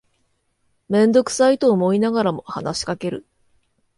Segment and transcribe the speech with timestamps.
[0.89, 3.27] めんどくさいと思いながらも話しかける